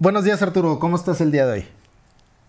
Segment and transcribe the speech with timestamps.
[0.00, 1.64] Buenos días Arturo, ¿cómo estás el día de hoy?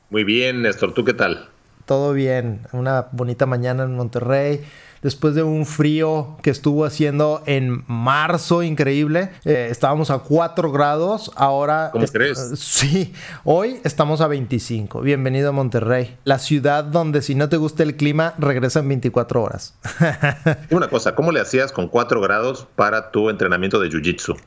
[0.09, 1.49] Muy bien, Néstor, ¿tú qué tal?
[1.85, 4.63] Todo bien, una bonita mañana en Monterrey,
[5.01, 9.31] después de un frío que estuvo haciendo en marzo increíble.
[9.43, 11.89] Eh, estábamos a 4 grados, ahora...
[11.91, 12.39] ¿Cómo crees?
[12.55, 13.11] Sí,
[13.43, 15.01] hoy estamos a 25.
[15.01, 19.75] Bienvenido a Monterrey, la ciudad donde si no te gusta el clima, regresan 24 horas.
[20.71, 24.37] Una cosa, ¿cómo le hacías con 4 grados para tu entrenamiento de Jiu-Jitsu?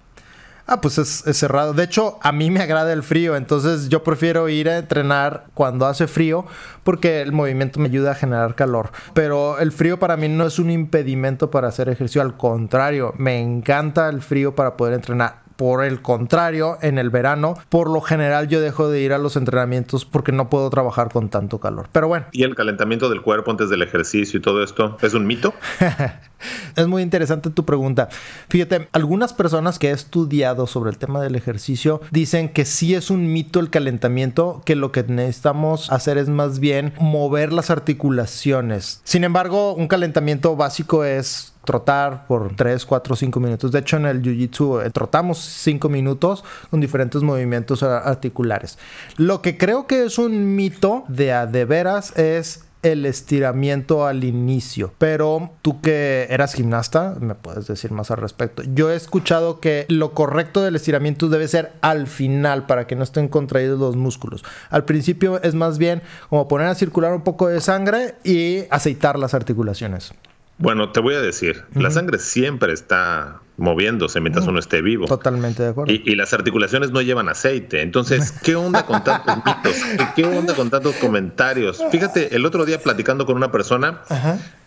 [0.66, 1.74] Ah, pues es, cerrado.
[1.74, 5.86] De hecho, a mí me agrada el frío, entonces yo prefiero ir a entrenar cuando
[5.86, 6.46] hace frío
[6.84, 8.90] porque el movimiento me ayuda a generar calor.
[9.12, 13.40] Pero el frío para mí no es un impedimento para hacer ejercicio, al contrario, me
[13.40, 15.43] encanta el frío para poder entrenar.
[15.56, 19.36] Por el contrario, en el verano, por lo general yo dejo de ir a los
[19.36, 21.88] entrenamientos porque no puedo trabajar con tanto calor.
[21.92, 22.26] Pero bueno.
[22.32, 25.54] ¿Y el calentamiento del cuerpo antes del ejercicio y todo esto es un mito?
[26.76, 28.08] es muy interesante tu pregunta.
[28.48, 33.10] Fíjate, algunas personas que he estudiado sobre el tema del ejercicio dicen que sí es
[33.10, 39.00] un mito el calentamiento, que lo que necesitamos hacer es más bien mover las articulaciones.
[39.04, 43.72] Sin embargo, un calentamiento básico es trotar por 3, 4, 5 minutos.
[43.72, 48.78] De hecho, en el Jiu-Jitsu eh, trotamos 5 minutos con diferentes movimientos articulares.
[49.16, 54.24] Lo que creo que es un mito de a de veras es el estiramiento al
[54.24, 54.92] inicio.
[54.98, 58.62] Pero tú que eras gimnasta, me puedes decir más al respecto.
[58.74, 63.02] Yo he escuchado que lo correcto del estiramiento debe ser al final para que no
[63.02, 64.44] estén contraídos los músculos.
[64.70, 69.18] Al principio es más bien como poner a circular un poco de sangre y aceitar
[69.18, 70.12] las articulaciones.
[70.58, 75.06] Bueno, te voy a decir, la sangre siempre está moviéndose mientras uno esté vivo.
[75.06, 75.92] Totalmente de acuerdo.
[75.92, 77.82] Y, las articulaciones no llevan aceite.
[77.82, 79.76] Entonces, ¿qué onda con tantos mitos?
[80.14, 81.82] ¿Qué onda con tantos comentarios?
[81.90, 84.02] Fíjate, el otro día platicando con una persona,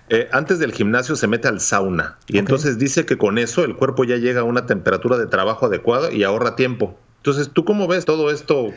[0.10, 3.76] eh, antes del gimnasio se mete al sauna y entonces dice que con eso el
[3.76, 6.98] cuerpo ya llega a una temperatura de trabajo adecuada y ahorra tiempo.
[7.18, 8.74] Entonces, ¿tú cómo ves todo esto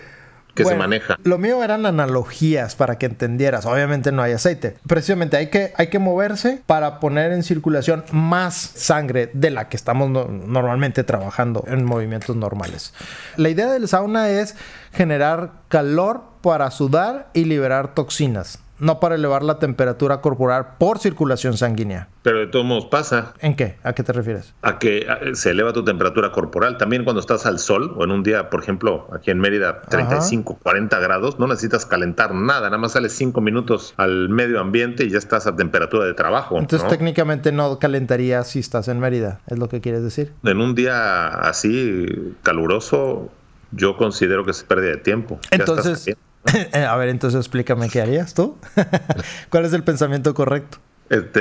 [0.55, 1.19] que se maneja.
[1.25, 3.67] Lo mío eran analogías para que entendieras.
[3.67, 4.77] Obviamente no hay aceite.
[4.87, 9.77] Precisamente hay que, hay que moverse para poner en circulación más sangre de la que
[9.77, 12.95] estamos normalmente trabajando en movimientos normales.
[13.37, 14.57] La idea del sauna es
[14.93, 21.57] generar calor para sudar y liberar toxinas no para elevar la temperatura corporal por circulación
[21.57, 22.09] sanguínea.
[22.23, 23.35] Pero de todos modos pasa.
[23.41, 23.77] ¿En qué?
[23.83, 24.55] ¿A qué te refieres?
[24.63, 26.77] A que se eleva tu temperatura corporal.
[26.77, 30.59] También cuando estás al sol o en un día, por ejemplo, aquí en Mérida, 35,
[30.63, 35.11] 40 grados, no necesitas calentar nada, nada más sales 5 minutos al medio ambiente y
[35.11, 36.59] ya estás a temperatura de trabajo.
[36.59, 40.33] Entonces técnicamente no calentarías si estás en Mérida, es lo que quieres decir.
[40.43, 43.31] En un día así caluroso,
[43.73, 45.39] yo considero que es pérdida de tiempo.
[45.51, 46.17] Entonces...
[46.73, 48.57] a ver, entonces explícame qué harías tú.
[49.51, 50.79] ¿Cuál es el pensamiento correcto?
[51.09, 51.41] Este,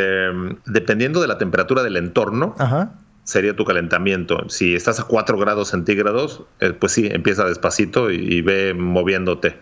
[0.66, 2.56] dependiendo de la temperatura del entorno,
[3.24, 4.50] sería tu calentamiento.
[4.50, 9.58] Si estás a 4 grados centígrados, eh, pues sí, empieza despacito y, ve moviéndote.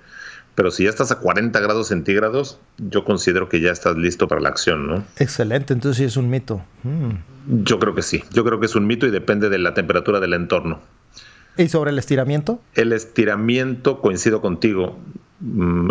[0.56, 4.42] Pero si ya estás a 40 grados centígrados, yo considero que ya estás listo para
[4.42, 5.04] la acción, ¿no?
[5.18, 6.64] Excelente, entonces sí es un mito.
[6.84, 7.64] Mm.
[7.64, 10.19] Yo creo que sí, yo creo que es un mito y depende de la temperatura
[10.19, 10.80] del entorno.
[11.58, 12.62] ¿Y sobre el estiramiento?
[12.75, 14.98] El estiramiento, coincido contigo,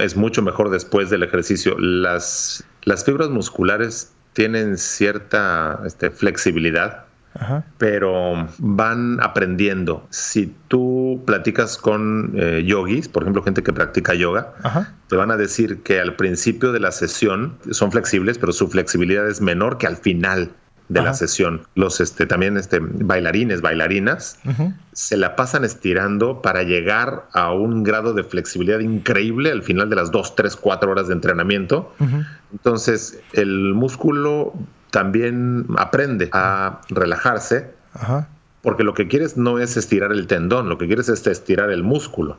[0.00, 1.76] es mucho mejor después del ejercicio.
[1.78, 7.04] Las, las fibras musculares tienen cierta este, flexibilidad,
[7.78, 10.06] pero van aprendiendo.
[10.10, 14.54] Si tú platicas con eh, yogis, por ejemplo, gente que practica yoga,
[15.08, 19.28] te van a decir que al principio de la sesión son flexibles, pero su flexibilidad
[19.28, 20.50] es menor que al final
[20.88, 21.62] de la sesión.
[21.74, 24.38] Los este, también este, bailarines, bailarinas,
[24.92, 29.96] se la pasan estirando para llegar a un grado de flexibilidad increíble al final de
[29.96, 31.92] las 2, 3, 4 horas de entrenamiento.
[32.52, 34.52] Entonces, el músculo
[34.90, 37.74] también aprende a relajarse.
[38.62, 41.82] Porque lo que quieres no es estirar el tendón, lo que quieres es estirar el
[41.82, 42.36] músculo.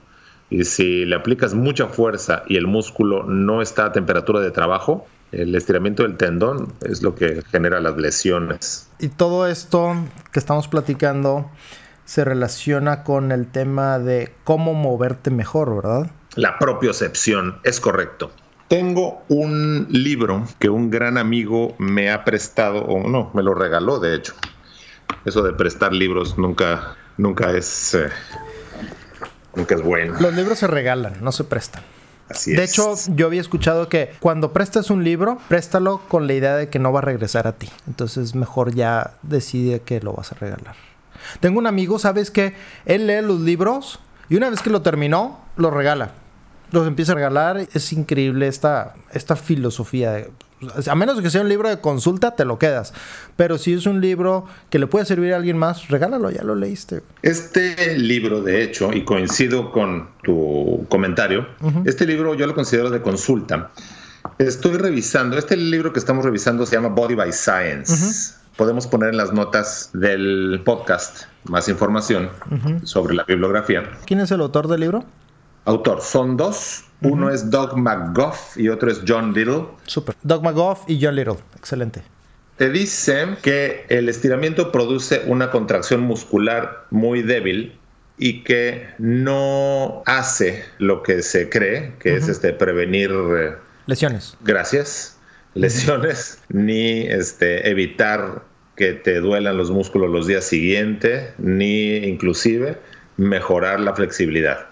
[0.50, 5.06] Y si le aplicas mucha fuerza y el músculo no está a temperatura de trabajo,
[5.32, 8.90] el estiramiento del tendón es lo que genera las lesiones.
[9.00, 9.96] Y todo esto
[10.32, 11.50] que estamos platicando
[12.06, 16.10] se relaciona con el tema de cómo moverte mejor, ¿verdad?
[16.36, 18.32] La propiocepción, es correcto.
[18.70, 24.00] Tengo un libro que un gran amigo me ha prestado, o no, me lo regaló
[24.00, 24.34] de hecho.
[25.26, 28.10] eso de prestar libros nunca, nunca es, eh,
[29.56, 30.16] nunca es bueno.
[30.20, 31.84] Los libros se regalan, no se prestan.
[32.30, 36.56] Así de hecho, yo había escuchado que cuando prestas un libro, préstalo con la idea
[36.56, 37.70] de que no va a regresar a ti.
[37.88, 40.76] Entonces, mejor ya decide que lo vas a regalar.
[41.40, 42.54] Tengo un amigo, ¿sabes qué?
[42.86, 46.12] Él lee los libros y una vez que lo terminó, lo regala.
[46.72, 47.68] Los empieza a regalar.
[47.74, 50.26] Es increíble esta, esta filosofía
[50.88, 52.94] a menos que sea un libro de consulta, te lo quedas.
[53.36, 56.56] Pero si es un libro que le puede servir a alguien más, regálalo, ya lo
[56.56, 57.04] leíste.
[57.22, 61.48] Este libro, de hecho, y coincido con tu comentario,
[61.86, 63.72] este libro yo lo considero de consulta.
[64.40, 68.36] Estoy revisando, este libro que estamos revisando se llama Body by Science.
[68.56, 72.30] Podemos poner en las notas del podcast más información
[72.84, 73.84] sobre la bibliografía.
[74.06, 75.06] ¿Quién es el autor del libro?
[75.68, 76.86] Autor, son dos.
[77.02, 79.66] Uno es Doug McGough y otro es John Little.
[79.86, 80.16] Super.
[80.24, 81.36] Doug McGough y John Little.
[81.58, 82.02] Excelente.
[82.56, 87.78] Te dicen que el estiramiento produce una contracción muscular muy débil
[88.18, 93.56] y que no hace lo que se cree, que es este prevenir eh,
[93.88, 94.38] lesiones.
[94.46, 95.20] Gracias.
[95.54, 98.42] Lesiones, ni este evitar
[98.78, 102.78] que te duelan los músculos los días siguientes, ni inclusive
[103.18, 104.68] mejorar la flexibilidad.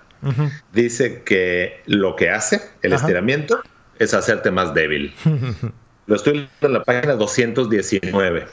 [0.74, 3.62] Dice que lo que hace el estiramiento
[4.00, 5.13] es hacerte más débil.
[6.07, 8.48] lo estoy leyendo en la página 219.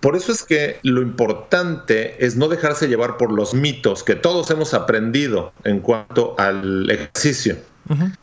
[0.00, 4.50] Por eso es que lo importante es no dejarse llevar por los mitos que todos
[4.50, 7.56] hemos aprendido en cuanto al ejercicio.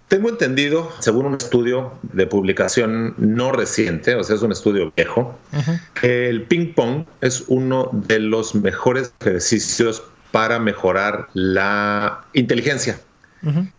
[0.10, 5.38] Tengo entendido, según un estudio de publicación no reciente, o sea, es un estudio viejo,
[6.00, 10.04] que el ping pong es uno de los mejores ejercicios
[10.34, 13.00] para mejorar la inteligencia.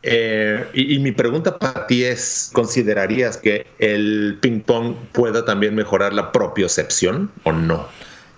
[0.03, 6.12] Eh, y, mi pregunta para ti es, ¿considerarías que el ping pong pueda también mejorar
[6.12, 7.89] la propiocepción o no?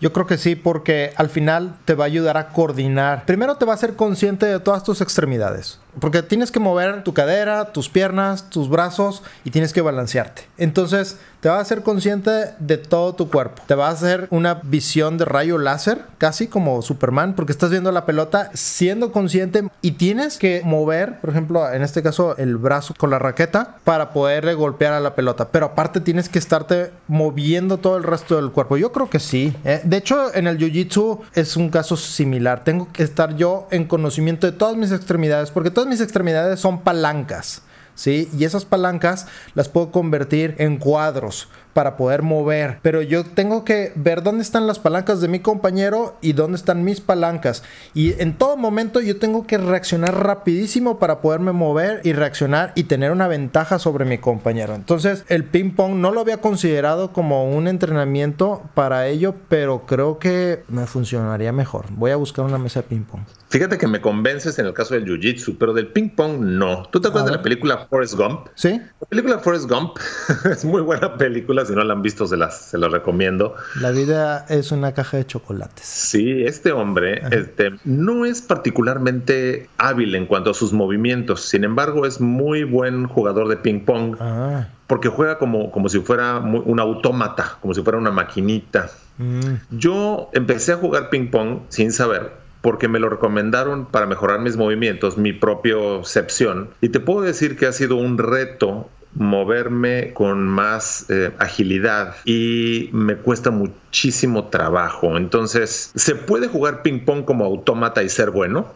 [0.00, 3.26] Yo creo que sí, porque al final te va a ayudar a coordinar.
[3.26, 5.78] Primero te va a hacer consciente de todas tus extremidades.
[6.00, 10.42] Porque tienes que mover tu cadera, tus piernas, tus brazos y tienes que balancearte.
[10.58, 13.62] Entonces te va a hacer consciente de todo tu cuerpo.
[13.66, 17.92] Te va a hacer una visión de rayo láser, casi como Superman, porque estás viendo
[17.92, 22.94] la pelota siendo consciente y tienes que mover, por ejemplo, en este caso, el brazo
[22.98, 25.48] con la raqueta para poder golpear a la pelota.
[25.50, 28.76] Pero aparte tienes que estarte moviendo todo el resto del cuerpo.
[28.76, 29.54] Yo creo que sí.
[29.64, 29.80] ¿eh?
[29.84, 32.64] De hecho, en el Jiu-Jitsu es un caso similar.
[32.64, 36.80] Tengo que estar yo en conocimiento de todas mis extremidades porque todas mis extremidades son
[36.80, 37.62] palancas.
[37.94, 38.28] ¿Sí?
[38.36, 42.78] Y esas palancas las puedo convertir en cuadros para poder mover.
[42.80, 46.84] Pero yo tengo que ver dónde están las palancas de mi compañero y dónde están
[46.84, 47.62] mis palancas.
[47.92, 52.84] Y en todo momento yo tengo que reaccionar rapidísimo para poderme mover y reaccionar y
[52.84, 54.74] tener una ventaja sobre mi compañero.
[54.74, 60.18] Entonces el ping pong no lo había considerado como un entrenamiento para ello, pero creo
[60.18, 61.86] que me funcionaría mejor.
[61.90, 63.22] Voy a buscar una mesa de ping pong.
[63.48, 66.82] Fíjate que me convences en el caso del jiu-jitsu, pero del ping pong no.
[66.90, 68.48] ¿Tú te acuerdas de la película Forrest Gump?
[68.54, 68.80] Sí.
[69.00, 69.96] La película Forrest Gump
[70.50, 73.54] es muy buena película si no la han visto, se las, se las recomiendo.
[73.80, 75.86] La vida es una caja de chocolates.
[75.86, 82.04] Sí, este hombre este, no es particularmente hábil en cuanto a sus movimientos, sin embargo
[82.04, 84.16] es muy buen jugador de ping pong.
[84.18, 84.68] Ah.
[84.88, 88.88] Porque juega como, como si fuera un autómata, como si fuera una maquinita.
[89.18, 89.54] Mm.
[89.70, 94.56] Yo empecé a jugar ping pong sin saber porque me lo recomendaron para mejorar mis
[94.56, 96.70] movimientos, mi propiocepción.
[96.80, 102.90] Y te puedo decir que ha sido un reto moverme con más eh, agilidad y
[102.92, 105.16] me cuesta muchísimo trabajo.
[105.16, 108.66] Entonces, ¿se puede jugar ping pong como autómata y ser bueno?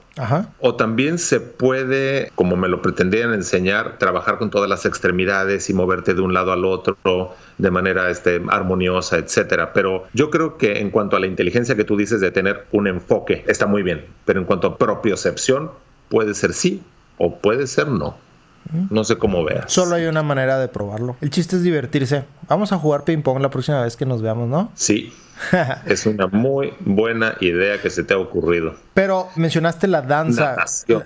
[0.59, 5.75] O también se puede, como me lo pretendían enseñar, trabajar con todas las extremidades y
[5.75, 9.73] moverte de un lado al otro de manera este, armoniosa, etcétera.
[9.73, 12.87] Pero yo creo que en cuanto a la inteligencia que tú dices de tener un
[12.87, 14.05] enfoque, está muy bien.
[14.25, 15.71] Pero en cuanto a propiocepción,
[16.09, 16.83] puede ser sí
[17.17, 18.17] o puede ser no.
[18.91, 19.73] No sé cómo veas.
[19.73, 21.17] Solo hay una manera de probarlo.
[21.21, 22.25] El chiste es divertirse.
[22.49, 24.71] Vamos a jugar ping pong la próxima vez que nos veamos, ¿no?
[24.75, 25.13] Sí.
[25.87, 28.75] es una muy buena idea que se te ha ocurrido.
[28.95, 30.51] Pero mencionaste la danza.
[30.51, 31.05] Natación.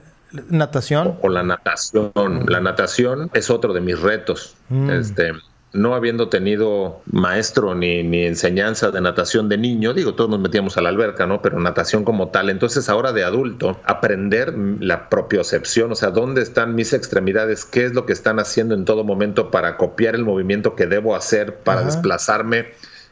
[0.51, 1.19] ¿Natación?
[1.23, 2.13] O, la natación.
[2.49, 4.57] La natación es otro de mis retos.
[4.69, 4.91] Mm.
[4.91, 5.33] Este
[5.75, 10.79] no habiendo tenido maestro ni, ni, enseñanza de natación de niño, digo, todos nos metíamos
[10.79, 11.43] a la alberca, ¿no?
[11.43, 12.49] Pero natación como tal.
[12.49, 17.93] Entonces ahora de adulto, aprender la propiocepción, o sea, dónde están mis extremidades, qué es
[17.93, 21.83] lo que están haciendo en todo momento para copiar el movimiento que debo hacer para
[21.83, 22.67] desplazarme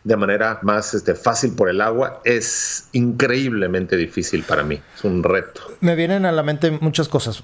[0.05, 4.81] de manera más este, fácil por el agua es increíblemente difícil para mí.
[4.97, 5.63] Es un reto.
[5.81, 7.43] Me vienen a la mente muchas cosas.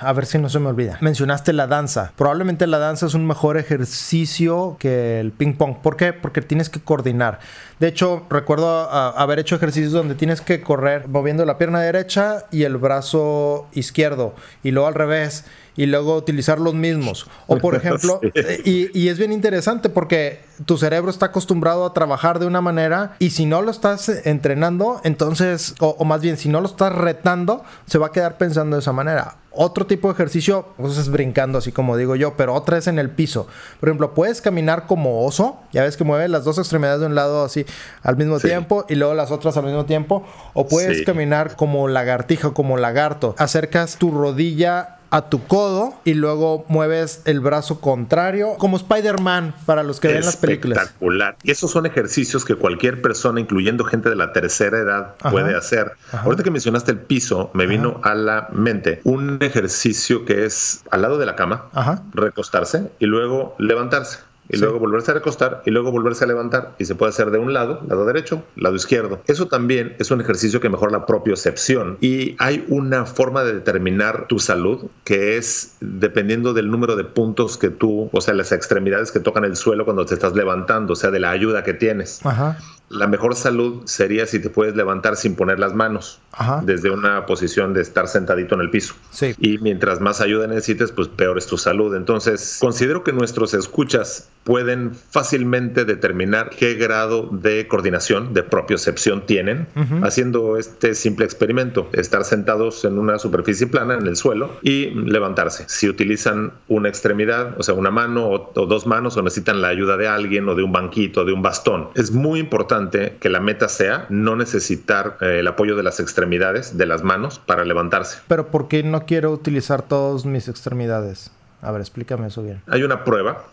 [0.00, 0.98] A ver si no se me olvida.
[1.00, 2.12] Mencionaste la danza.
[2.16, 5.78] Probablemente la danza es un mejor ejercicio que el ping pong.
[5.82, 6.12] ¿Por qué?
[6.12, 7.40] Porque tienes que coordinar.
[7.80, 12.64] De hecho, recuerdo haber hecho ejercicios donde tienes que correr moviendo la pierna derecha y
[12.64, 15.44] el brazo izquierdo y luego al revés
[15.78, 17.28] y luego utilizar los mismos.
[17.46, 18.20] O por ejemplo,
[18.64, 23.30] y, es bien interesante porque tu cerebro está acostumbrado a trabajar de una manera y
[23.30, 27.96] si no lo estás entrenando, entonces, o, más bien si no lo estás retando, se
[27.96, 29.36] va a quedar pensando de esa manera.
[29.52, 32.98] Otro tipo de ejercicio, pues es brincando, así como digo yo, pero otra es en
[32.98, 33.46] el piso.
[33.78, 37.14] Por ejemplo, puedes caminar como oso, ya ves que mueve las dos extremidades de un
[37.14, 37.64] lado así
[38.02, 42.50] al mismo tiempo y luego las otras al mismo tiempo, o puedes caminar como lagartija,
[42.50, 43.36] como lagarto.
[43.38, 49.82] Acercas tu rodilla a tu codo y luego mueves el brazo contrario, como Spider-Man para
[49.82, 50.78] los que ven las películas.
[50.78, 51.36] Espectacular.
[51.42, 55.92] Y esos son ejercicios que cualquier persona, incluyendo gente de la tercera edad, puede hacer.
[56.12, 61.02] Ahorita que mencionaste el piso, me vino a la mente un ejercicio que es al
[61.02, 61.66] lado de la cama,
[62.12, 66.84] recostarse y luego levantarse y luego volverse a recostar y luego volverse a levantar y
[66.84, 69.20] se puede hacer de un lado, lado derecho, lado izquierdo.
[69.26, 74.26] Eso también es un ejercicio que mejora la propiocepción y hay una forma de determinar
[74.28, 79.12] tu salud que es dependiendo del número de puntos que tú, o sea, las extremidades
[79.12, 82.24] que tocan el suelo cuando te estás levantando, o sea, de la ayuda que tienes.
[82.24, 82.58] Ajá
[82.90, 86.20] la mejor salud sería si te puedes levantar sin poner las manos
[86.62, 88.94] desde una posición de estar sentadito en el piso.
[89.38, 91.94] Y mientras más ayuda necesites, pues peor es tu salud.
[91.94, 99.66] Entonces, considero que nuestros escuchas pueden fácilmente determinar qué grado de coordinación, de propiocepción tienen,
[100.02, 105.64] haciendo este simple experimento, estar sentados en una superficie plana en el suelo y levantarse.
[105.68, 109.68] Si utilizan una extremidad, o sea, una mano o, o dos manos, o necesitan la
[109.68, 113.40] ayuda de alguien o de un banquito, de un bastón, es muy importante que la
[113.40, 118.20] meta sea no necesitar eh, el apoyo de las extremidades, de las manos, para levantarse.
[118.28, 121.32] Pero ¿por qué no quiero utilizar todas mis extremidades?
[121.60, 122.60] A ver, explícame eso bien.
[122.68, 123.44] Hay una prueba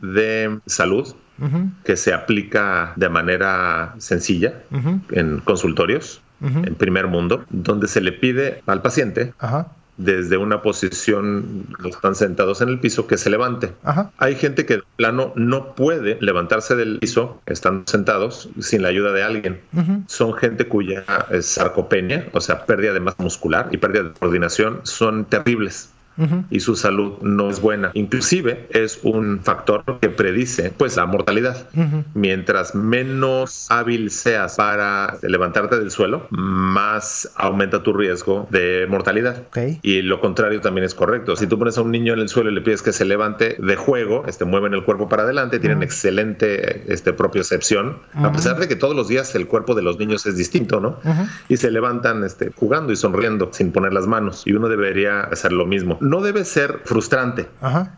[0.00, 1.14] de salud
[1.84, 4.54] que se aplica de manera sencilla
[5.10, 9.32] en consultorios en primer mundo, donde se le pide al paciente
[9.96, 13.72] desde una posición, están sentados en el piso, que se levante.
[14.18, 19.12] Hay gente que de plano no puede levantarse del piso, están sentados, sin la ayuda
[19.12, 19.60] de alguien.
[20.06, 21.04] Son gente cuya
[21.40, 25.90] sarcopenia, o sea, pérdida de masa muscular y pérdida de coordinación, son terribles
[26.50, 27.90] y su salud no es buena.
[27.94, 31.68] Inclusive es un factor que predice pues la mortalidad.
[32.14, 39.44] Mientras menos hábil seas para levantarte del suelo, más aumenta tu riesgo de mortalidad.
[39.82, 41.36] Y lo contrario también es correcto.
[41.36, 43.56] Si tú pones a un niño en el suelo y le pides que se levante
[43.58, 48.68] de juego, este, mueven el cuerpo para adelante, tienen excelente este, propiocepción, a pesar de
[48.68, 50.98] que todos los días el cuerpo de los niños es distinto, ¿no?
[51.48, 54.42] Y se levantan este, jugando y sonriendo sin poner las manos.
[54.46, 57.48] Y uno debería hacer lo mismo no debe ser frustrante,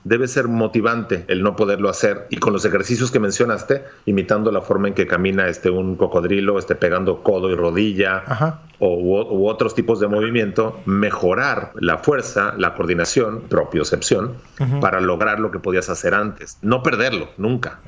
[0.04, 2.26] debe ser motivante el no poderlo hacer.
[2.28, 6.58] Y con los ejercicios que mencionaste, imitando la forma en que camina este, un cocodrilo,
[6.58, 8.22] este, pegando codo y rodilla,
[8.80, 14.34] O, u, otros tipos de movimiento, mejorar la fuerza, la coordinación, propiocepción,
[14.80, 16.58] para lograr lo que podías hacer antes.
[16.60, 17.80] No perderlo, nunca.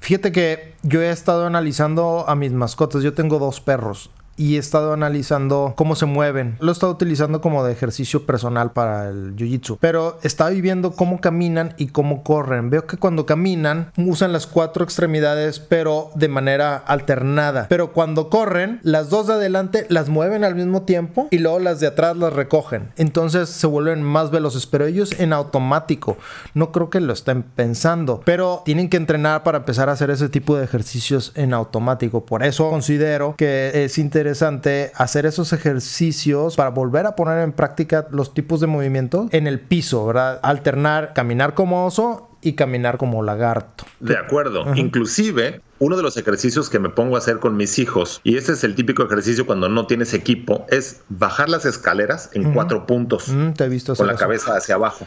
[0.00, 3.02] Fíjate que yo he estado analizando a mis mascotas.
[3.02, 6.56] Yo tengo dos perros y he estado analizando cómo se mueven.
[6.60, 11.20] Lo he estado utilizando como de ejercicio personal para el jiu-jitsu, pero estaba viendo cómo
[11.20, 12.70] caminan y cómo corren.
[12.70, 17.66] Veo que cuando caminan usan las cuatro extremidades, pero de manera alternada.
[17.68, 21.80] Pero cuando corren, las dos de adelante las mueven al mismo tiempo y luego las
[21.80, 22.90] de atrás las recogen.
[22.96, 26.16] Entonces se vuelven más veloces, pero ellos en automático.
[26.54, 30.28] No creo que lo estén pensando, pero tienen que entrenar para empezar a hacer ese
[30.28, 32.24] tipo de ejercicios en automático.
[32.24, 37.52] Por eso considero que es interesante interesante hacer esos ejercicios para volver a poner en
[37.52, 40.40] práctica los tipos de movimiento en el piso, ¿verdad?
[40.42, 43.84] Alternar caminar como oso y caminar como lagarto.
[44.00, 44.74] De acuerdo.
[44.76, 48.52] Inclusive uno de los ejercicios que me pongo a hacer con mis hijos, y este
[48.52, 53.32] es el típico ejercicio cuando no tienes equipo, es bajar las escaleras en cuatro puntos.
[53.56, 55.06] te he visto con la cabeza hacia abajo.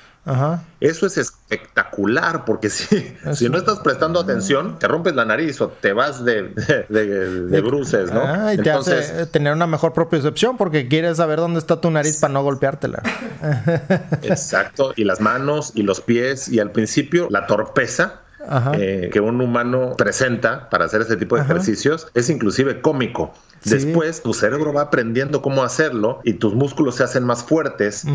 [0.82, 5.70] Eso es espectacular porque si, si no estás prestando atención, te rompes la nariz o
[5.70, 6.50] te vas de,
[6.90, 8.22] de, bruces, ¿no?
[8.24, 12.20] Ah, y te hace tener una mejor propiocepción porque quieres saber dónde está tu nariz
[12.20, 13.02] para no golpeártela.
[14.22, 14.94] Exacto.
[14.96, 18.22] Y las manos y los pies y al principio la torpeza
[18.78, 23.34] eh, que un humano presenta para hacer este tipo de ejercicios es inclusive cómico.
[23.64, 28.06] Después tu cerebro va aprendiendo cómo hacerlo y tus músculos se hacen más fuertes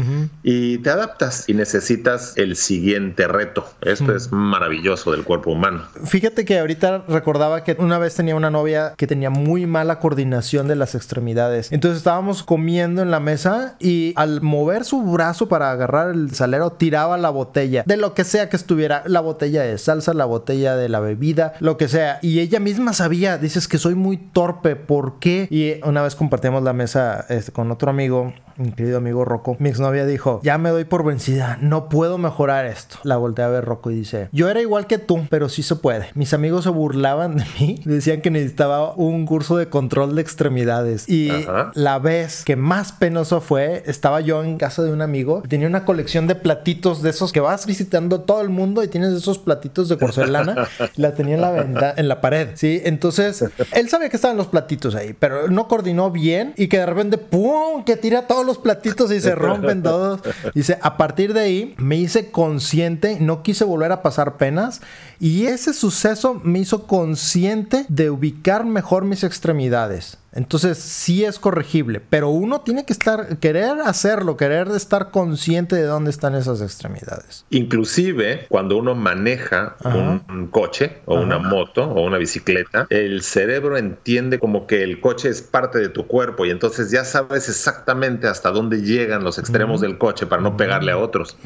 [0.43, 3.67] y te adaptas y necesitas el siguiente reto.
[3.81, 5.83] Esto es maravilloso del cuerpo humano.
[6.05, 10.69] Fíjate que ahorita recordaba que una vez tenía una novia que tenía muy mala coordinación
[10.69, 11.71] de las extremidades.
[11.73, 16.73] Entonces estábamos comiendo en la mesa y al mover su brazo para agarrar el salero
[16.73, 20.76] tiraba la botella de lo que sea que estuviera, la botella de salsa, la botella
[20.76, 22.21] de la bebida, lo que sea.
[22.23, 25.49] Y ella misma sabía, dices que soy muy torpe, ¿por qué?
[25.50, 29.56] Y una vez compartimos la mesa este, con otro amigo, mi querido amigo Rocco.
[29.59, 32.97] Mi exnovia dijo, ya me doy por vencida, no puedo mejorar esto.
[33.02, 35.76] La volteé a ver Rocco y dice, yo era igual que tú, pero sí se
[35.76, 36.11] puede.
[36.14, 41.09] Mis amigos se burlaban de mí, decían que necesitaba un curso de control de extremidades.
[41.09, 41.30] Y
[41.75, 45.85] la vez que más penoso fue, estaba yo en casa de un amigo, tenía una
[45.85, 49.88] colección de platitos de esos que vas visitando todo el mundo y tienes esos platitos
[49.88, 52.80] de porcelana, la tenía en la, venda, en la pared, ¿sí?
[52.85, 56.87] Entonces, él sabía que estaban los platitos ahí, pero no coordinó bien y que de
[56.87, 60.21] repente, ¡pum!, que tira todos los platitos y se rompen todos.
[60.55, 64.81] Dice, a partir de ahí me hice consciente, no quise volver a pasar penas
[65.21, 70.19] y ese suceso me hizo consciente de ubicar mejor mis extremidades.
[70.35, 75.85] Entonces sí es corregible, pero uno tiene que estar, querer hacerlo, querer estar consciente de
[75.85, 77.45] dónde están esas extremidades.
[77.51, 84.39] Inclusive cuando uno maneja un, coche o una moto o una bicicleta, el cerebro entiende
[84.39, 88.51] como que el coche es parte de tu cuerpo y entonces ya sabes exactamente hasta
[88.51, 91.37] dónde llegan los extremos del coche para no pegarle a otros.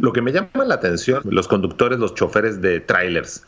[0.00, 3.42] Lo que me llama la atención, los conductores, los choferes de trailers.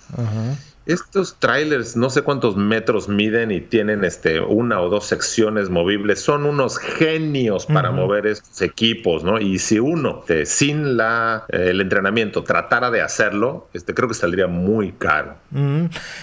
[0.85, 6.21] Estos trailers, no sé cuántos metros miden y tienen este, una o dos secciones movibles,
[6.21, 9.39] son unos genios para mover estos equipos, ¿no?
[9.39, 14.15] Y si uno, este, sin la, eh, el entrenamiento, tratara de hacerlo, este, creo que
[14.15, 15.37] saldría muy caro.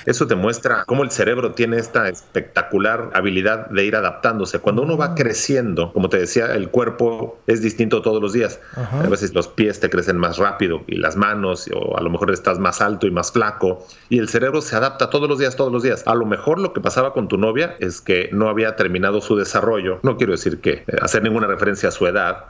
[0.06, 4.60] Eso te muestra cómo el cerebro tiene esta espectacular habilidad de ir adaptándose.
[4.60, 8.60] Cuando uno va creciendo, como te decía, el cuerpo es distinto todos los días.
[8.76, 12.32] A veces los pies te crecen más rápido y las manos, o a lo mejor
[12.32, 15.72] estás más alto y más flaco, y el cerebro se adapta todos los días, todos
[15.72, 16.04] los días.
[16.06, 19.36] A lo mejor lo que pasaba con tu novia es que no había terminado su
[19.36, 20.00] desarrollo.
[20.04, 22.46] No quiero decir que eh, hacer ninguna referencia a su edad,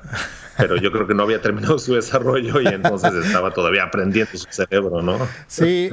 [0.59, 4.45] pero yo creo que no había terminado su desarrollo y entonces estaba todavía aprendiendo su
[4.49, 5.17] cerebro, ¿no?
[5.47, 5.89] Sí,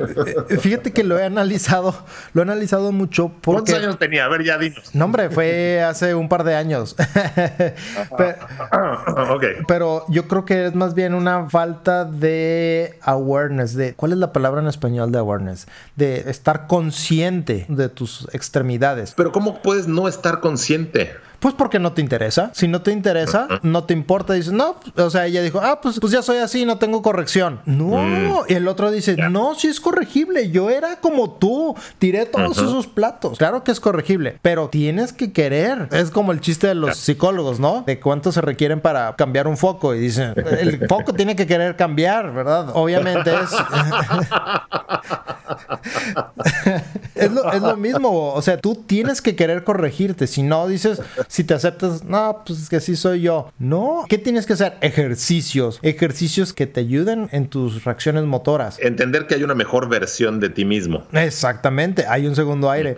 [0.49, 1.95] eh, fíjate que lo he analizado,
[2.35, 3.73] lo he analizado mucho porque...
[3.73, 4.27] ¿Cuántos años tenía?
[4.27, 4.95] A ver, ya dinos.
[4.95, 6.95] No, hombre, fue hace un par de años.
[8.19, 13.95] pero, pero yo creo que es más bien una falta de awareness, de...
[13.95, 15.67] ¿Cuál es la palabra en español de awareness?
[15.97, 19.15] de estar consciente de tus extremidades.
[19.17, 21.15] Pero ¿cómo puedes no estar consciente?
[21.47, 22.51] Pues porque no te interesa.
[22.55, 24.33] Si no te interesa, no te importa.
[24.33, 27.61] Dices, no, o sea, ella dijo, ah, pues, pues ya soy así, no tengo corrección.
[27.67, 28.03] No.
[28.03, 28.47] Mm.
[28.49, 30.51] Y el otro dice, no, sí es corregible.
[30.51, 31.77] Yo era como tú.
[32.01, 33.39] Tiré todos esos platos.
[33.39, 35.87] Claro que es corregible, pero tienes que querer.
[35.93, 37.85] Es como el chiste de los psicólogos, ¿no?
[37.87, 39.95] De cuánto se requieren para cambiar un foco.
[39.95, 42.71] Y dicen, el foco tiene que querer cambiar, ¿verdad?
[42.75, 43.51] Obviamente es.
[47.15, 48.33] es, lo, es lo mismo.
[48.33, 50.27] O sea, tú tienes que querer corregirte.
[50.27, 51.01] Si no, dices,
[51.37, 53.53] si te aceptas, no, pues es que así soy yo.
[53.59, 54.79] No, ¿qué tienes que hacer?
[54.81, 58.79] Ejercicios, ejercicios que te ayuden en tus reacciones motoras.
[58.81, 61.05] Entender que hay una mejor versión de ti mismo.
[61.13, 62.97] Exactamente, hay un segundo aire.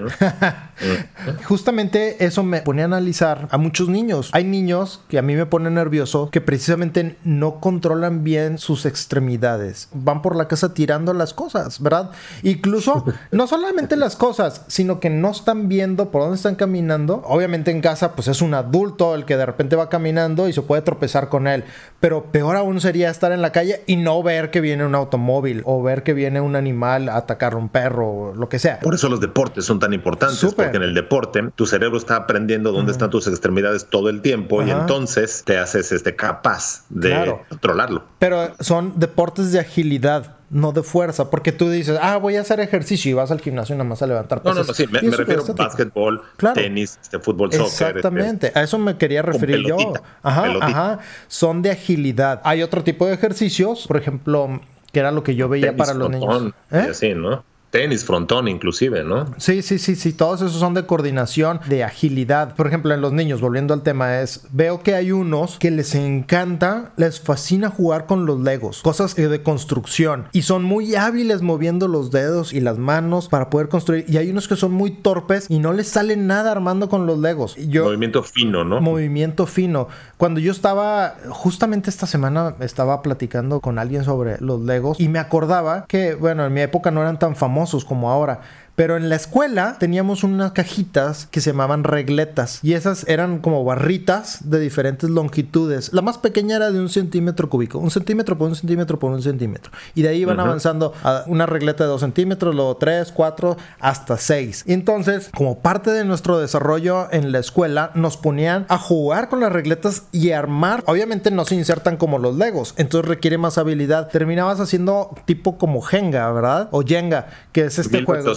[1.46, 4.30] Justamente eso me pone a analizar a muchos niños.
[4.32, 9.88] Hay niños que a mí me ponen nervioso que precisamente no controlan bien sus extremidades.
[9.92, 12.12] Van por la casa tirando las cosas, ¿verdad?
[12.44, 17.20] Incluso no solamente las cosas, sino que no están viendo por dónde están caminando.
[17.26, 20.60] Obviamente en casa pues es un adulto el que de repente va caminando y se
[20.62, 21.62] puede tropezar con él.
[22.00, 25.62] Pero peor aún sería estar en la calle y no ver que viene un automóvil
[25.64, 28.80] o ver que viene un animal a atacar a un perro o lo que sea.
[28.80, 32.72] Por eso los deportes son tan importantes, porque en el deporte tu cerebro está aprendiendo
[32.72, 38.02] dónde están tus extremidades todo el tiempo y entonces te haces este capaz de controlarlo.
[38.18, 42.60] Pero son deportes de agilidad no de fuerza, porque tú dices, ah, voy a hacer
[42.60, 44.56] ejercicio y vas al gimnasio nada más a levantar pesas.
[44.56, 46.22] No, no, no, sí, me, refiero a básquetbol,
[46.54, 47.66] tenis, este, fútbol, soccer.
[47.66, 49.76] Este, Exactamente, a eso me quería referir yo.
[50.22, 52.40] Ajá, ajá, son de agilidad.
[52.44, 54.60] Hay otro tipo de ejercicios, por ejemplo,
[54.92, 56.52] que era lo que yo veía para los niños.
[56.70, 56.88] ¿Eh?
[56.90, 57.44] así, ¿no?
[57.70, 59.26] Tenis, frontón inclusive, ¿no?
[59.36, 62.54] Sí, sí, sí, sí, todos esos son de coordinación, de agilidad.
[62.54, 65.94] Por ejemplo, en los niños, volviendo al tema, es, veo que hay unos que les
[65.94, 71.88] encanta, les fascina jugar con los legos, cosas de construcción, y son muy hábiles moviendo
[71.88, 75.46] los dedos y las manos para poder construir, y hay unos que son muy torpes
[75.48, 77.56] y no les sale nada armando con los legos.
[77.56, 78.80] Yo, movimiento fino, ¿no?
[78.80, 79.88] Movimiento fino.
[80.16, 85.18] Cuando yo estaba, justamente esta semana estaba platicando con alguien sobre los legos y me
[85.18, 88.40] acordaba que, bueno, en mi época no eran tan famosos como ahora.
[88.78, 93.64] Pero en la escuela teníamos unas cajitas que se llamaban regletas y esas eran como
[93.64, 95.92] barritas de diferentes longitudes.
[95.92, 99.20] La más pequeña era de un centímetro cúbico, un centímetro por un centímetro por un
[99.20, 99.72] centímetro.
[99.96, 104.16] Y de ahí iban avanzando a una regleta de dos centímetros, luego tres, cuatro, hasta
[104.16, 104.62] seis.
[104.64, 109.40] Y entonces, como parte de nuestro desarrollo en la escuela, nos ponían a jugar con
[109.40, 110.84] las regletas y armar.
[110.86, 114.06] Obviamente no se insertan como los legos, entonces requiere más habilidad.
[114.06, 116.68] Terminabas haciendo tipo como Jenga, ¿verdad?
[116.70, 118.36] O Jenga, que es este juego.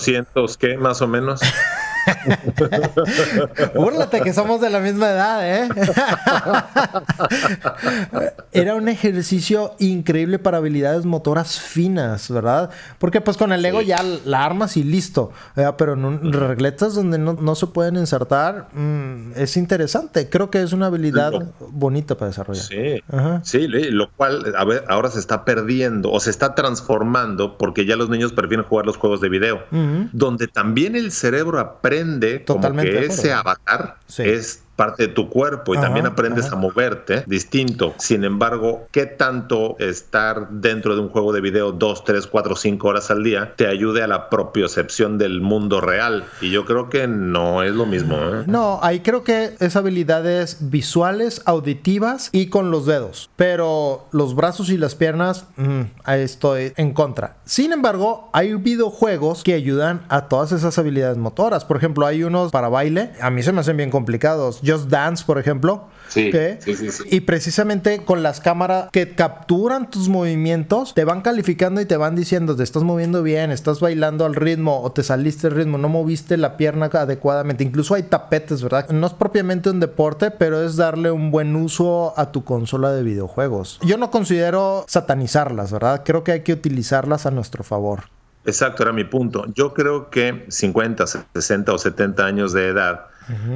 [0.57, 0.77] ¿Qué?
[0.77, 1.41] Más o menos.
[3.75, 5.69] Búrlate que somos de la misma edad, ¿eh?
[8.51, 12.69] Era un ejercicio increíble para habilidades motoras finas, ¿verdad?
[12.99, 15.31] Porque pues con el Lego ya la armas y listo.
[15.77, 20.29] Pero en regletas donde no, se pueden insertar, mm, es interesante.
[20.29, 22.63] Creo que es una habilidad bonita para desarrollar.
[22.63, 23.01] Sí,
[23.43, 27.95] sí, lo cual a ver, ahora se está perdiendo o se está transformando porque ya
[27.95, 29.63] los niños prefieren jugar los juegos de video,
[30.11, 35.75] donde también el cerebro aprende aprende como que ese avatar es parte de tu cuerpo
[35.75, 37.93] y también aprendes a moverte distinto.
[37.97, 42.89] Sin embargo, ¿qué tanto estar dentro de un juego de video dos, tres, cuatro, cinco
[42.89, 46.25] horas al día te ayude a la propiocepción del mundo real?
[46.41, 48.15] Y yo creo que no es lo mismo.
[48.15, 48.43] ¿eh?
[48.47, 53.29] No, ahí creo que es habilidades visuales, auditivas y con los dedos.
[53.35, 57.37] Pero los brazos y las piernas, mm, ahí estoy en contra.
[57.45, 61.65] Sin embargo, hay videojuegos que ayudan a todas esas habilidades motoras.
[61.65, 63.11] Por ejemplo, hay unos para baile.
[63.21, 64.60] A mí se me hacen bien complicados.
[64.65, 65.87] Just Dance, por ejemplo.
[66.11, 71.79] Sí, sí, sí, Y precisamente con las cámaras que capturan tus movimientos, te van calificando
[71.79, 75.47] y te van diciendo, te estás moviendo bien, estás bailando al ritmo o te saliste
[75.47, 77.63] el ritmo, no moviste la pierna adecuadamente.
[77.63, 78.89] Incluso hay tapetes, ¿verdad?
[78.89, 83.03] No es propiamente un deporte, pero es darle un buen uso a tu consola de
[83.03, 83.79] videojuegos.
[83.81, 86.01] Yo no considero satanizarlas, ¿verdad?
[86.03, 88.03] Creo que hay que utilizarlas a nuestro favor.
[88.43, 89.45] Exacto, era mi punto.
[89.53, 93.10] Yo creo que 50, 60 o 70 años de edad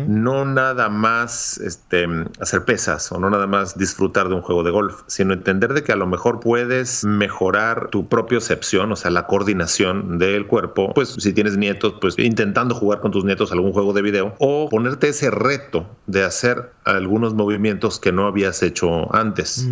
[0.07, 2.07] no nada más este,
[2.39, 5.83] hacer pesas o no nada más disfrutar de un juego de golf, sino entender de
[5.83, 10.93] que a lo mejor puedes mejorar tu propia percepción, o sea, la coordinación del cuerpo,
[10.93, 14.67] pues si tienes nietos, pues intentando jugar con tus nietos algún juego de video o
[14.69, 19.67] ponerte ese reto de hacer algunos movimientos que no habías hecho antes.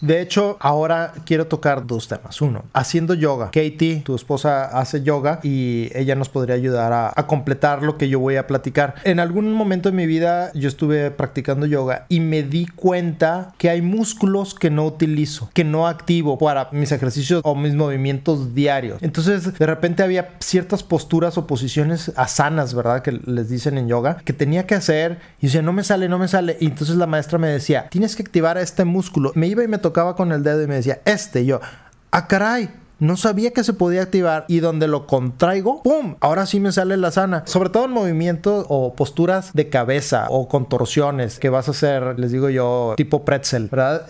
[0.00, 2.40] De hecho, ahora quiero tocar dos temas.
[2.40, 3.46] Uno, haciendo yoga.
[3.46, 8.08] Katie, tu esposa, hace yoga y ella nos podría ayudar a, a completar lo que
[8.08, 12.20] yo voy a platicar en algún momento de mi vida yo estuve practicando yoga y
[12.20, 17.40] me di cuenta que hay músculos que no utilizo, que no activo para mis ejercicios
[17.44, 18.98] o mis movimientos diarios.
[19.02, 23.02] Entonces, de repente había ciertas posturas o posiciones asanas, ¿verdad?
[23.02, 26.18] Que les dicen en yoga, que tenía que hacer y decía, no me sale, no
[26.18, 26.56] me sale.
[26.60, 29.32] Y entonces la maestra me decía, tienes que activar este músculo.
[29.34, 31.60] Me iba y me tocaba con el dedo y me decía, este, yo,
[32.10, 36.16] ah, caray no sabía que se podía activar y donde lo contraigo, ¡pum!
[36.20, 37.42] Ahora sí me sale la sana.
[37.46, 42.30] Sobre todo en movimientos o posturas de cabeza o contorsiones que vas a hacer, les
[42.30, 44.06] digo yo, tipo pretzel, ¿verdad?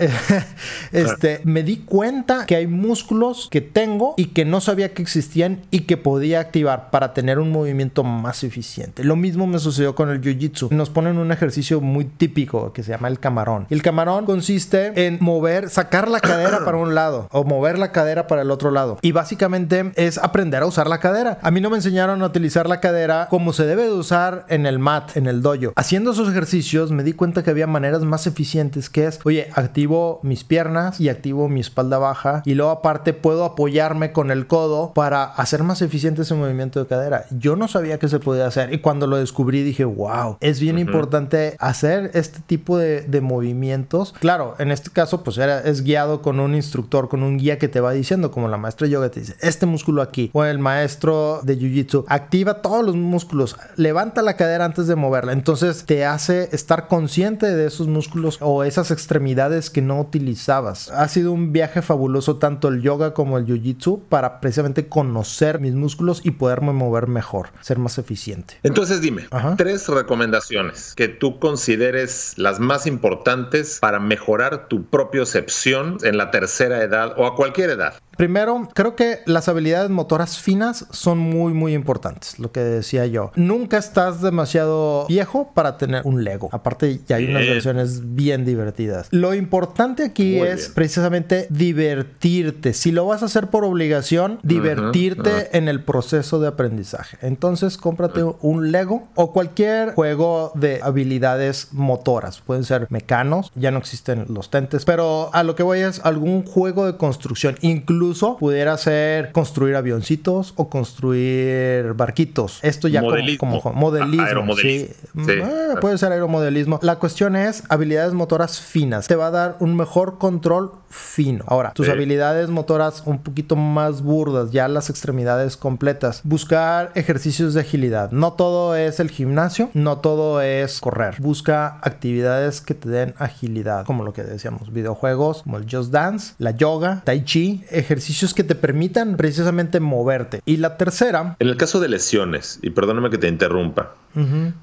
[0.92, 5.62] este, me di cuenta que hay músculos que tengo y que no sabía que existían
[5.70, 9.04] y que podía activar para tener un movimiento más eficiente.
[9.04, 10.70] Lo mismo me sucedió con el jiu-jitsu.
[10.70, 13.66] Nos ponen un ejercicio muy típico que se llama el camarón.
[13.70, 18.26] El camarón consiste en mover, sacar la cadera para un lado o mover la cadera
[18.26, 21.38] para el otro lado y básicamente es aprender a usar la cadera.
[21.42, 24.66] A mí no me enseñaron a utilizar la cadera como se debe de usar en
[24.66, 25.50] el mat, en el dojo.
[25.74, 30.20] Haciendo esos ejercicios me di cuenta que había maneras más eficientes que es, oye, activo
[30.22, 34.92] mis piernas y activo mi espalda baja y luego aparte puedo apoyarme con el codo
[34.94, 37.24] para hacer más eficiente ese movimiento de cadera.
[37.30, 40.78] Yo no sabía que se podía hacer y cuando lo descubrí dije, wow, es bien
[40.78, 44.14] importante hacer este tipo de, de, movimientos.
[44.20, 47.68] Claro, en este caso pues era, es guiado con un instructor, con un guía que
[47.68, 50.44] te va diciendo como la maestra maestro de yoga te dice, este músculo aquí, o
[50.44, 55.32] el maestro de jiu-jitsu, activa todos los músculos, levanta la cadera antes de moverla.
[55.32, 60.90] Entonces te hace estar consciente de esos músculos o esas extremidades que no utilizabas.
[60.90, 65.74] Ha sido un viaje fabuloso tanto el yoga como el jiu-jitsu para precisamente conocer mis
[65.74, 68.58] músculos y poderme mover mejor, ser más eficiente.
[68.62, 75.98] Entonces dime, tres recomendaciones que tú consideres las más importantes para mejorar tu propia percepción
[76.02, 77.94] en la tercera edad o a cualquier edad.
[78.20, 83.32] Primero, creo que las habilidades motoras finas son muy, muy importantes, lo que decía yo.
[83.34, 86.50] Nunca estás demasiado viejo para tener un Lego.
[86.52, 89.08] Aparte, ya hay unas versiones bien divertidas.
[89.10, 92.74] Lo importante aquí es precisamente divertirte.
[92.74, 97.16] Si lo vas a hacer por obligación, divertirte en el proceso de aprendizaje.
[97.22, 102.42] Entonces, cómprate un Lego o cualquier juego de habilidades motoras.
[102.42, 106.44] Pueden ser mecanos, ya no existen los tentes, pero a lo que voy es algún
[106.44, 107.56] juego de construcción.
[107.62, 112.58] Incluso pudiera ser construir avioncitos o construir barquitos.
[112.62, 113.02] Esto ya
[113.38, 114.56] como, modelismo.
[114.56, 114.90] Sí.
[115.28, 116.78] Eh, puede ser aeromodelismo.
[116.82, 119.06] La cuestión es habilidades motoras finas.
[119.06, 121.44] Te va a dar un mejor control fino.
[121.46, 126.20] Ahora, tus habilidades motoras un poquito más burdas, ya las extremidades completas.
[126.24, 128.10] Buscar ejercicios de agilidad.
[128.10, 131.16] No todo es el gimnasio, no todo es correr.
[131.20, 136.34] Busca actividades que te den agilidad, como lo que decíamos, videojuegos como el Just Dance,
[136.38, 137.99] la yoga, tai chi, ejercicios
[138.34, 140.40] que te permitan precisamente moverte.
[140.46, 141.36] Y la tercera...
[141.38, 143.94] En el caso de lesiones, y perdóname que te interrumpa,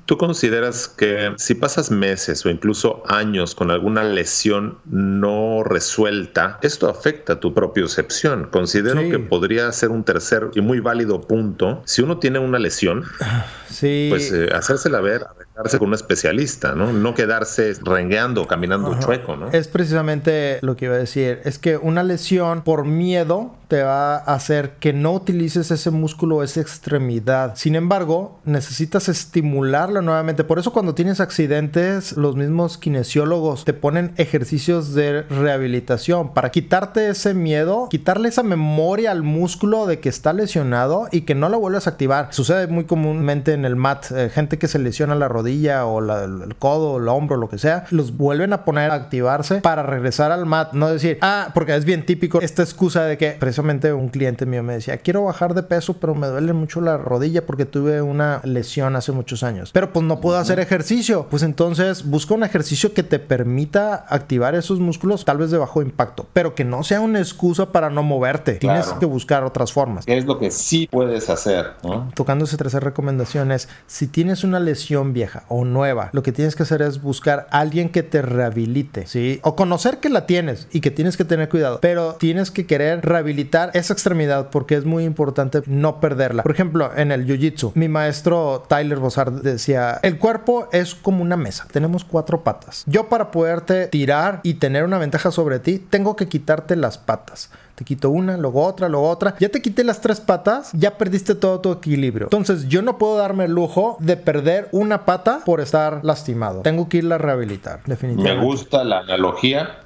[0.06, 6.90] ¿Tú consideras que si pasas meses o incluso años con alguna lesión no resuelta, esto
[6.90, 8.50] afecta a tu propiocepción?
[8.52, 11.82] Considero que podría ser un tercer y muy válido punto.
[11.86, 13.04] Si uno tiene una lesión,
[13.70, 14.08] sí.
[14.10, 16.92] pues eh, hacérsela ver, arreglarse con un especialista, ¿no?
[16.92, 19.52] No quedarse rengueando, caminando chueco, ¿no?
[19.52, 21.40] Es precisamente lo que iba a decir.
[21.46, 26.38] Es que una lesión por miedo te va a hacer que no utilices ese músculo
[26.38, 27.56] o esa extremidad.
[27.56, 30.44] Sin embargo, necesitas estimularlo nuevamente.
[30.44, 37.10] Por eso cuando tienes accidentes, los mismos kinesiólogos te ponen ejercicios de rehabilitación para quitarte
[37.10, 41.60] ese miedo, quitarle esa memoria al músculo de que está lesionado y que no lo
[41.60, 42.30] vuelvas a activar.
[42.32, 46.56] Sucede muy comúnmente en el mat, eh, gente que se lesiona la rodilla o el
[46.56, 50.46] codo, el hombro, lo que sea, los vuelven a poner a activarse para regresar al
[50.46, 54.64] mat, no decir, ah, porque es bien típico esta excusa de que un cliente mío
[54.64, 58.42] me decía, quiero bajar de peso, pero me duele mucho la rodilla porque tuve una
[58.44, 59.72] lesión hace muchos años.
[59.74, 61.28] Pero pues no puedo hacer ejercicio.
[61.30, 65.82] Pues entonces busca un ejercicio que te permita activar esos músculos, tal vez de bajo
[65.82, 68.54] impacto, pero que no sea una excusa para no moverte.
[68.54, 70.06] Tienes que buscar otras formas.
[70.06, 71.74] ¿Qué es lo que sí puedes hacer?
[72.14, 76.56] Tocando esa tercera recomendación es, si tienes una lesión vieja o nueva, lo que tienes
[76.56, 79.40] que hacer es buscar a alguien que te rehabilite, ¿sí?
[79.44, 83.06] O conocer que la tienes y que tienes que tener cuidado, pero tienes que querer
[83.06, 86.44] rehabilitar esa extremidad porque es muy importante no perderla.
[86.44, 91.38] Por ejemplo, en el jiu-jitsu, mi maestro Tyler Bozard decía, el cuerpo es como una
[91.38, 92.84] mesa, tenemos cuatro patas.
[92.88, 97.50] Yo para poderte tirar y tener una ventaja sobre ti, tengo que quitarte las patas.
[97.76, 99.36] Te quito una, luego otra, luego otra.
[99.40, 102.26] Ya te quité las tres patas, ya perdiste todo tu equilibrio.
[102.26, 106.62] Entonces yo no puedo darme el lujo de perder una pata por estar lastimado.
[106.62, 108.40] Tengo que irla a rehabilitar, definitivamente.
[108.40, 109.84] Me gusta la analogía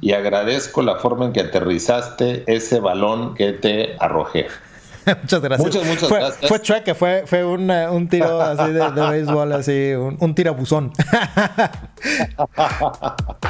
[0.00, 4.46] y agradezco la forma en que aterrizaste ese balón que te arrojé.
[5.22, 5.66] muchas gracias.
[5.66, 6.48] Muchas, muchas fue, gracias.
[6.48, 10.92] Fue chueque, fue, fue un, un tiro así de, de, béisbol, así, un, un tirabuzón.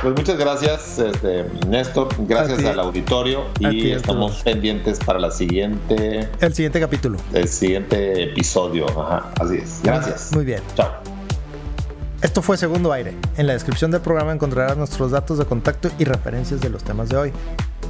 [0.02, 2.08] pues muchas gracias, este, Néstor.
[2.26, 6.28] Gracias al auditorio y estamos pendientes para la siguiente.
[6.40, 7.18] El siguiente capítulo.
[7.32, 8.86] El siguiente episodio.
[9.00, 9.80] Ajá, así es.
[9.82, 10.32] Gracias.
[10.32, 10.62] Muy bien.
[10.74, 11.13] Chao.
[12.24, 13.14] Esto fue Segundo Aire.
[13.36, 17.10] En la descripción del programa encontrarás nuestros datos de contacto y referencias de los temas
[17.10, 17.32] de hoy.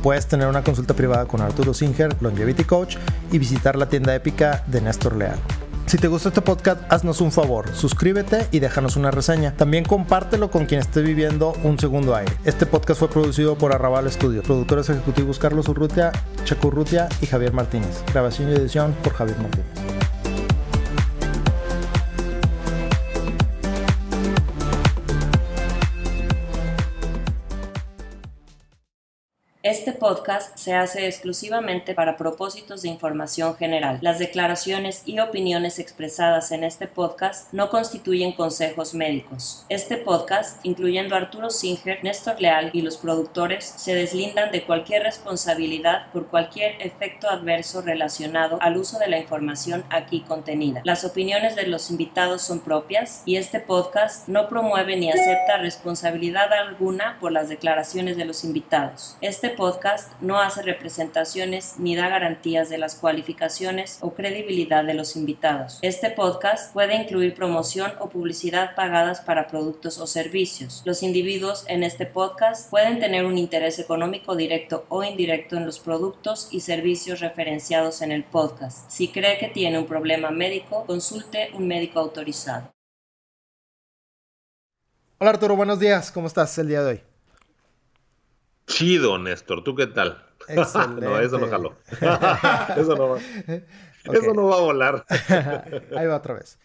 [0.03, 2.97] Puedes tener una consulta privada con Arturo Singer, Longevity Coach,
[3.31, 5.39] y visitar la tienda épica de Néstor Leal.
[5.87, 9.55] Si te gustó este podcast, haznos un favor, suscríbete y déjanos una reseña.
[9.57, 12.33] También compártelo con quien esté viviendo un segundo aire.
[12.45, 16.11] Este podcast fue producido por Arrabal Studio, productores ejecutivos Carlos Urrutia,
[16.43, 18.03] Checo Urrutia y Javier Martínez.
[18.13, 19.84] Grabación y edición por Javier Martínez.
[30.05, 34.01] Podcast se hace exclusivamente para propósitos de información general.
[34.03, 39.65] Las declaraciones y opiniones expresadas en este podcast no constituyen consejos médicos.
[39.71, 46.13] Este podcast, incluyendo Arturo Singer, Néstor Leal y los productores, se deslindan de cualquier responsabilidad
[46.13, 50.83] por cualquier efecto adverso relacionado al uso de la información aquí contenida.
[50.85, 56.53] Las opiniones de los invitados son propias y este podcast no promueve ni acepta responsabilidad
[56.53, 59.17] alguna por las declaraciones de los invitados.
[59.23, 65.17] Este podcast no hace representaciones ni da garantías de las cualificaciones o credibilidad de los
[65.17, 65.79] invitados.
[65.83, 70.83] Este podcast puede incluir promoción o publicidad pagadas para productos o servicios.
[70.85, 75.79] Los individuos en este podcast pueden tener un interés económico directo o indirecto en los
[75.79, 78.91] productos y servicios referenciados en el podcast.
[78.91, 82.73] Si cree que tiene un problema médico, consulte un médico autorizado.
[85.19, 86.11] Hola Arturo, buenos días.
[86.11, 87.14] ¿Cómo estás el día de hoy?
[88.67, 89.63] Chido, Néstor.
[89.65, 90.25] ¿Tú qué tal?
[90.49, 91.01] Excelente.
[91.07, 91.77] no, eso no jaló.
[92.77, 93.19] eso no va.
[94.13, 95.07] Eso no va a volar.
[95.97, 96.59] Ahí va otra vez.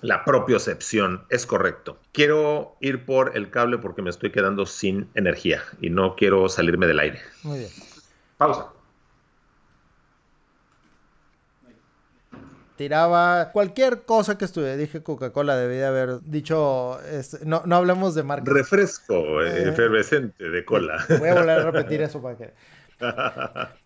[0.00, 1.98] La propiocepción, es correcto.
[2.12, 6.86] Quiero ir por el cable porque me estoy quedando sin energía y no quiero salirme
[6.86, 7.20] del aire.
[7.42, 7.70] Muy bien.
[8.36, 8.72] Pausa.
[12.82, 14.76] Tiraba cualquier cosa que estuviera.
[14.76, 18.52] Dije Coca-Cola, debía haber dicho, este, no, no hablemos de marca.
[18.52, 21.04] Refresco eh, efervescente de cola.
[21.20, 22.52] Voy a volver a repetir eso para que...